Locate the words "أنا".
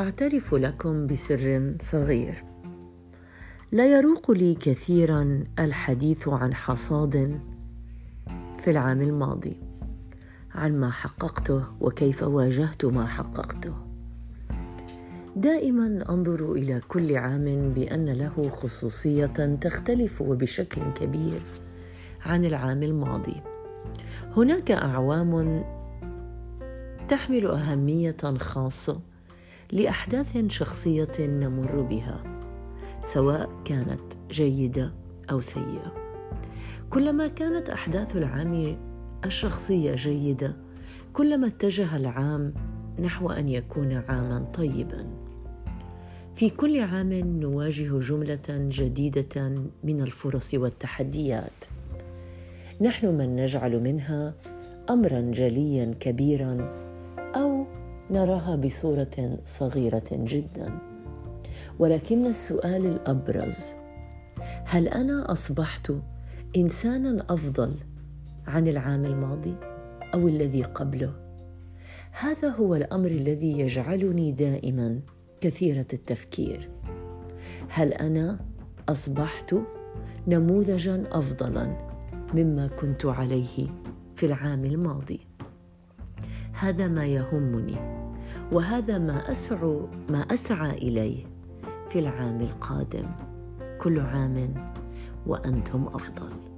64.88-65.32, 77.92-78.38